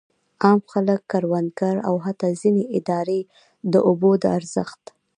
عام 0.43 0.59
خلک، 0.71 1.01
کروندګر 1.11 1.75
او 1.87 1.95
حتی 2.05 2.29
ځینې 2.41 2.63
ادارې 2.77 3.19
د 3.71 3.73
اوبو 3.87 4.11
د 4.21 4.23
ارزښت. 4.37 4.83